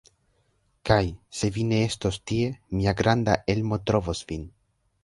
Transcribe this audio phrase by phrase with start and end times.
[0.89, 0.97] Kaj,
[1.41, 2.49] se vi ne estos tie,
[2.81, 4.53] mia granda Elmo trovos vin.